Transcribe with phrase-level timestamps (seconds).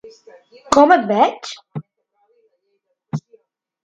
[0.75, 1.51] Com et veig?